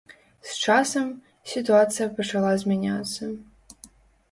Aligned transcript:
З 0.51 0.53
часам, 0.67 1.05
сітуацыя 1.51 2.07
пачала 2.17 2.51
змяняцца. 2.65 3.23